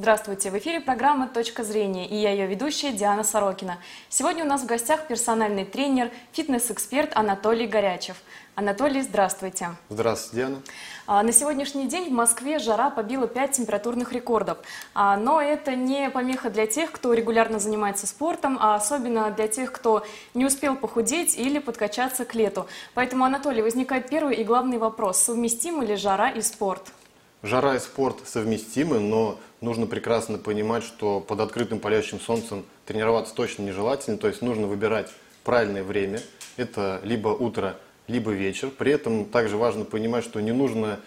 [0.00, 0.52] Здравствуйте!
[0.52, 3.78] В эфире программа «Точка зрения» и я ее ведущая Диана Сорокина.
[4.08, 8.14] Сегодня у нас в гостях персональный тренер, фитнес-эксперт Анатолий Горячев.
[8.54, 9.70] Анатолий, здравствуйте!
[9.88, 10.62] Здравствуйте, Диана!
[11.08, 14.58] А, на сегодняшний день в Москве жара побила 5 температурных рекордов.
[14.94, 19.72] А, но это не помеха для тех, кто регулярно занимается спортом, а особенно для тех,
[19.72, 22.68] кто не успел похудеть или подкачаться к лету.
[22.94, 25.18] Поэтому, Анатолий, возникает первый и главный вопрос.
[25.18, 26.84] Совместимы ли жара и спорт?
[27.42, 33.62] Жара и спорт совместимы, но нужно прекрасно понимать, что под открытым палящим солнцем тренироваться точно
[33.62, 35.12] нежелательно, то есть нужно выбирать
[35.44, 36.20] правильное время.
[36.56, 37.76] Это либо утро,
[38.08, 38.70] либо вечер.
[38.70, 40.98] При этом также важно понимать, что не нужно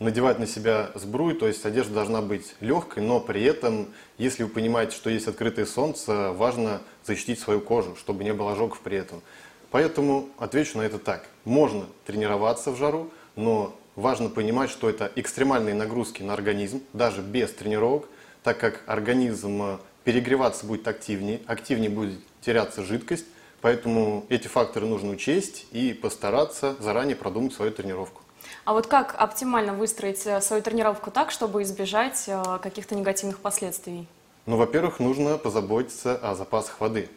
[0.00, 3.88] надевать на себя сбруй, то есть одежда должна быть легкой, но при этом,
[4.18, 8.80] если вы понимаете, что есть открытое солнце, важно защитить свою кожу, чтобы не было ожогов
[8.80, 9.22] при этом.
[9.70, 11.26] Поэтому отвечу на это так.
[11.44, 17.52] Можно тренироваться в жару, но важно понимать, что это экстремальные нагрузки на организм, даже без
[17.52, 18.08] тренировок,
[18.42, 23.26] так как организм э, перегреваться будет активнее, активнее будет теряться жидкость,
[23.60, 28.22] поэтому эти факторы нужно учесть и постараться заранее продумать свою тренировку.
[28.64, 34.08] А вот как оптимально выстроить э, свою тренировку так, чтобы избежать э, каких-то негативных последствий?
[34.46, 37.08] Ну, во-первых, нужно позаботиться о запасах воды.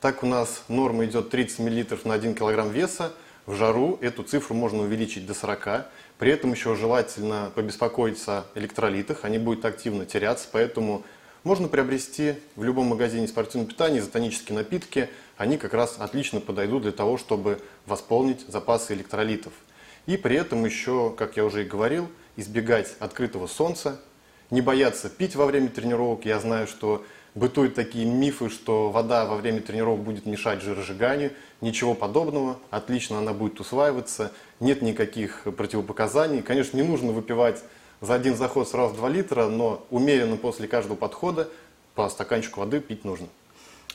[0.00, 3.12] Так у нас норма идет 30 мл на 1 кг веса.
[3.48, 5.86] В жару эту цифру можно увеличить до 40.
[6.18, 11.02] При этом еще желательно побеспокоиться о электролитах, они будут активно теряться, поэтому
[11.44, 16.92] можно приобрести в любом магазине спортивного питания изотонические напитки, они как раз отлично подойдут для
[16.92, 19.54] того, чтобы восполнить запасы электролитов.
[20.04, 23.98] И при этом еще, как я уже и говорил, избегать открытого солнца,
[24.50, 26.26] не бояться пить во время тренировок.
[26.26, 27.02] Я знаю, что
[27.34, 31.32] бытуют такие мифы, что вода во время тренировок будет мешать жиросжиганию.
[31.60, 32.58] Ничего подобного.
[32.70, 34.32] Отлично она будет усваиваться.
[34.60, 36.42] Нет никаких противопоказаний.
[36.42, 37.62] Конечно, не нужно выпивать
[38.00, 41.48] за один заход сразу 2 литра, но умеренно после каждого подхода
[41.94, 43.26] по стаканчику воды пить нужно.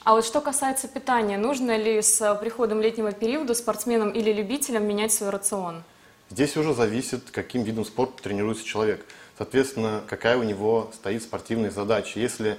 [0.03, 5.13] А вот что касается питания, нужно ли с приходом летнего периода спортсменам или любителям менять
[5.13, 5.83] свой рацион?
[6.29, 9.05] Здесь уже зависит, каким видом спорта тренируется человек.
[9.38, 12.19] Соответственно, какая у него стоит спортивная задача.
[12.19, 12.57] Если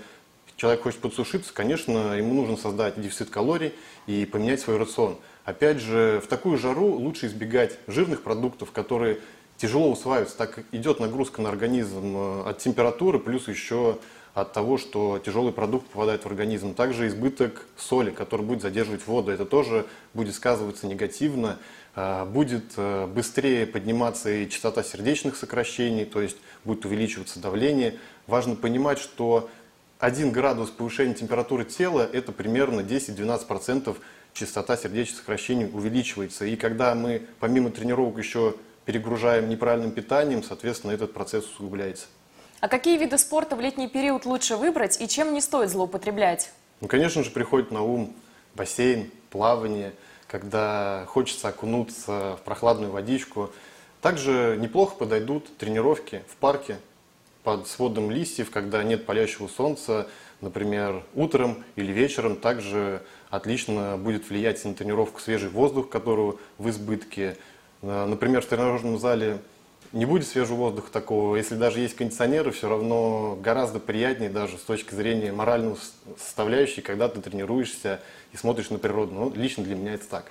[0.57, 3.73] человек хочет подсушиться, конечно, ему нужно создать дефицит калорий
[4.07, 5.17] и поменять свой рацион.
[5.45, 9.19] Опять же, в такую жару лучше избегать жирных продуктов, которые
[9.57, 13.99] тяжело усваиваются, так идет нагрузка на организм э, от температуры, плюс еще
[14.33, 16.75] от того, что тяжелый продукт попадает в организм.
[16.75, 21.59] Также избыток соли, который будет задерживать воду, это тоже будет сказываться негативно.
[21.95, 27.99] Э, будет э, быстрее подниматься и частота сердечных сокращений, то есть будет увеличиваться давление.
[28.27, 29.49] Важно понимать, что
[29.99, 33.97] 1 градус повышения температуры тела– это примерно 10-12%
[34.33, 36.45] частота сердечных сокращений увеличивается.
[36.45, 42.07] И когда мы помимо тренировок еще перегружаем неправильным питанием, соответственно, этот процесс усугубляется.
[42.61, 46.51] А какие виды спорта в летний период лучше выбрать и чем не стоит злоупотреблять?
[46.81, 48.15] Ну, конечно же, приходит на ум
[48.55, 49.93] бассейн, плавание,
[50.27, 53.51] когда хочется окунуться в прохладную водичку.
[54.01, 56.79] Также неплохо подойдут тренировки в парке,
[57.45, 60.09] под сводом листьев, когда нет палящего солнца,
[60.41, 67.37] например, утром или вечером, также отлично будет влиять на тренировку свежий воздух, которого в избытке.
[67.83, 69.39] Э, например, в тренажерном зале
[69.93, 71.37] не будет свежего воздуха такого.
[71.37, 75.77] Если даже есть кондиционеры, все равно гораздо приятнее даже с точки зрения моральной
[76.19, 78.01] составляющей, когда ты тренируешься
[78.33, 79.13] и смотришь на природу.
[79.15, 80.31] Ну, лично для меня это так.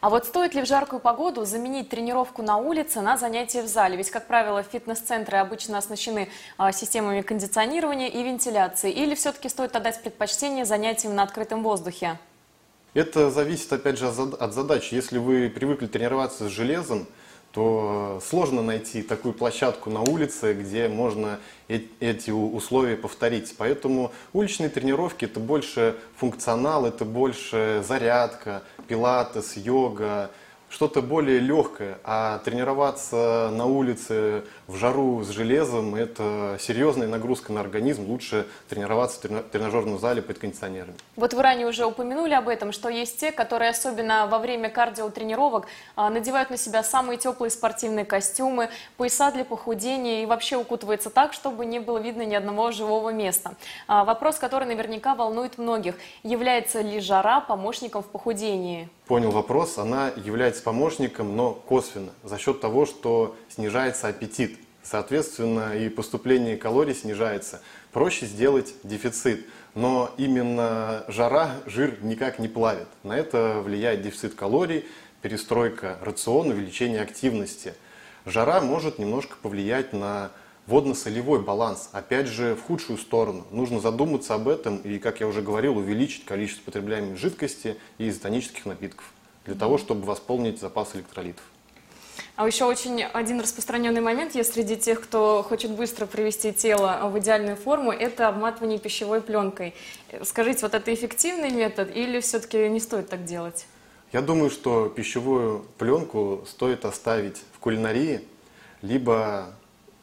[0.00, 3.96] А вот стоит ли в жаркую погоду заменить тренировку на улице на занятия в зале?
[3.96, 8.90] Ведь, как правило, фитнес-центры обычно оснащены а, системами кондиционирования и вентиляции.
[8.90, 12.18] Или все-таки стоит отдать предпочтение занятиям на открытом воздухе?
[12.94, 14.92] Это зависит, опять же, от задач.
[14.92, 17.06] Если вы привыкли тренироваться с железом,
[17.52, 23.54] то сложно найти такую площадку на улице, где можно эти условия повторить.
[23.58, 30.30] Поэтому уличные тренировки это больше функционал, это больше зарядка, пилатес, йога,
[30.70, 37.60] что-то более легкое, а тренироваться на улице в жару с железом– это серьезная нагрузка на
[37.60, 38.08] организм.
[38.08, 40.94] Лучше тренироваться в тренажерном зале под кондиционерами.
[41.16, 45.66] Вот вы ранее уже упомянули об этом, что есть те, которые особенно во время кардиотренировок
[45.96, 51.32] а, надевают на себя самые теплые спортивные костюмы, пояса для похудения и вообще укутываются так,
[51.32, 53.54] чтобы не было видно ни одного живого места.
[53.88, 55.96] А, вопрос, который наверняка волнует многих.
[56.22, 58.88] Является ли жара помощником в похудении?
[59.06, 59.76] Понял вопрос.
[59.76, 64.58] Она является является помощником, но косвенно, за счет того, что снижается аппетит.
[64.82, 67.60] Соответственно, и поступление калорий снижается.
[67.92, 69.46] Проще сделать дефицит.
[69.74, 72.88] Но именно жара жир никак не плавит.
[73.04, 74.84] На это влияет дефицит калорий,
[75.22, 77.74] перестройка рациона, увеличение активности.
[78.26, 80.30] Жара может немножко повлиять на
[80.66, 83.46] водно-солевой баланс, опять же, в худшую сторону.
[83.50, 88.66] Нужно задуматься об этом и, как я уже говорил, увеличить количество потребляемой жидкости и изотонических
[88.66, 89.12] напитков
[89.50, 91.42] для того, чтобы восполнить запас электролитов.
[92.36, 97.18] А еще очень один распространенный момент есть среди тех, кто хочет быстро привести тело в
[97.18, 99.74] идеальную форму, это обматывание пищевой пленкой.
[100.22, 103.66] Скажите, вот это эффективный метод или все-таки не стоит так делать?
[104.12, 108.20] Я думаю, что пищевую пленку стоит оставить в кулинарии,
[108.82, 109.52] либо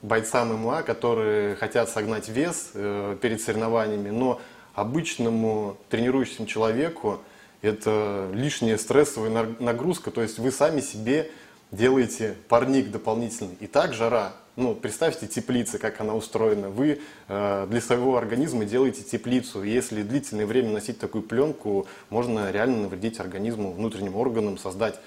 [0.02, 4.42] бойцам ММА, которые хотят согнать вес э, перед соревнованиями, но
[4.76, 7.20] обычному тренирующемуся человеку
[7.62, 11.32] это лишняя стрессовая нагрузка, то есть вы сами себе
[11.72, 13.56] делаете парник дополнительный.
[13.60, 16.70] И так жара, ну, представьте теплица, как она устроена.
[16.70, 19.64] Вы э, для своего организма делаете теплицу.
[19.64, 25.00] Если длительное время носить такую пленку, можно реально навредить организму, внутренним органам, создать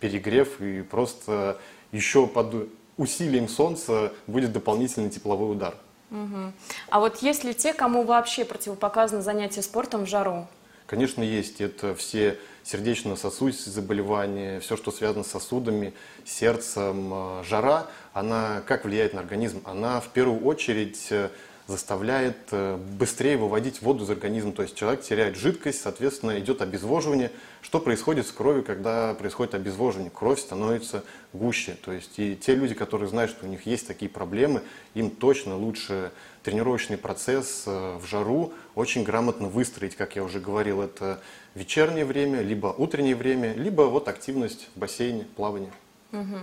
[0.00, 1.58] перегрев и просто
[1.92, 5.74] еще под усилием солнца будет дополнительный тепловой удар.
[6.10, 6.52] Угу.
[6.90, 10.46] А вот есть ли те, кому вообще противопоказано занятие спортом в жару?
[10.88, 11.60] Конечно, есть.
[11.60, 15.92] Это все сердечно-сосудистые заболевания, все, что связано с сосудами,
[16.24, 17.12] сердцем.
[17.12, 19.60] Э, жара, она как влияет на организм?
[19.66, 21.28] Она в первую очередь э,
[21.68, 24.52] заставляет э, быстрее выводить воду из организма.
[24.52, 27.30] То есть человек теряет жидкость, соответственно, идет обезвоживание.
[27.60, 30.10] Что происходит с кровью, когда происходит обезвоживание?
[30.10, 31.04] Кровь становится
[31.34, 31.76] гуще.
[31.84, 34.62] То есть и те люди, которые знают, что у них есть такие проблемы,
[34.94, 36.10] им точно лучше
[36.42, 41.20] тренировочный процесс э, в жару очень грамотно выстроить, как я уже говорил, это
[41.54, 45.72] вечернее время, либо утреннее время, либо вот активность в бассейне, плавание.
[46.12, 46.38] Угу.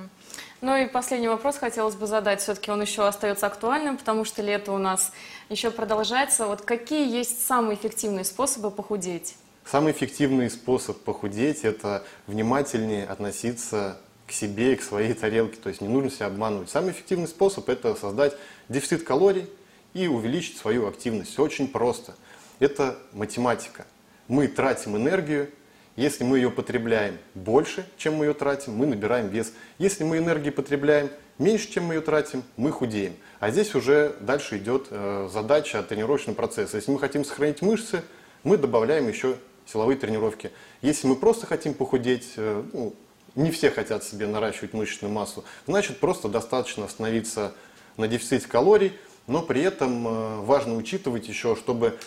[0.62, 2.42] Ну и последний вопрос хотелось бы задать.
[2.42, 5.12] Все-таки он еще остается актуальным, потому что лето у нас
[5.50, 6.46] еще продолжается.
[6.46, 9.36] Вот какие есть самые эффективные способы похудеть?
[9.66, 13.98] Самый эффективный способ похудеть– это внимательнее относиться
[14.28, 15.58] к себе и к своей тарелке.
[15.58, 16.70] То есть не нужно себя обманывать.
[16.70, 18.36] Самый эффективный способ– это создать
[18.70, 19.50] дефицит калорий
[19.96, 21.32] и увеличить свою активность.
[21.32, 22.16] Все очень просто.
[22.60, 23.86] Это математика.
[24.28, 25.50] Мы тратим энергию,
[25.96, 29.54] если мы ее потребляем больше, чем мы ее тратим, мы набираем вес.
[29.78, 33.16] Если мы энергии потребляем меньше, чем мы ее тратим, мы худеем.
[33.40, 36.78] А здесь уже дальше идет э, задача тренировочного процесса.
[36.78, 38.04] Если мы хотим сохранить мышцы,
[38.44, 40.52] мы добавляем еще силовые тренировки.
[40.82, 42.94] Если мы просто хотим похудеть, э, ну,
[43.36, 47.54] не все хотят себе наращивать мышечную массу, значит просто достаточно остановиться
[47.98, 48.94] на дефиците калорий,
[49.28, 51.98] но при этом э, важно учитывать еще, чтобы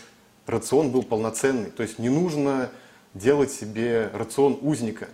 [0.46, 1.70] рацион был полноценный.
[1.70, 2.70] То есть не нужно
[3.14, 5.08] делать себе рацион узника.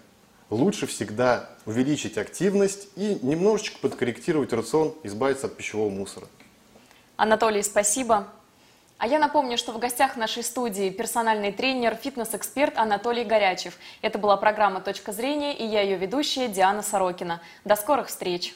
[0.50, 6.26] Лучше всегда увеличить активность и немножечко подкорректировать рацион, избавиться от пищевого мусора.
[7.16, 8.28] Анатолий, спасибо.
[8.98, 13.76] А я напомню, что в гостях нашей студии персональный тренер, фитнес-эксперт Анатолий Горячев.
[14.02, 17.40] Это была программа «Точка зрения» и я ее ведущая Диана Сорокина.
[17.64, 18.54] До скорых встреч!